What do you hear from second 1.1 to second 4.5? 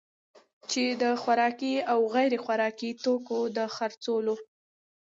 خوراکي او غیر خوراکي توکو دخرڅولو